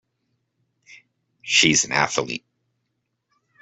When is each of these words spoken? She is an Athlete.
She 1.43 1.69
is 1.69 1.85
an 1.85 1.91
Athlete. 1.91 2.43